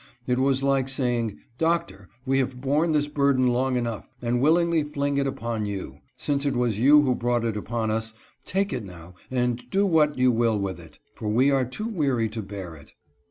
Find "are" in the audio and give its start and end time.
11.51-11.65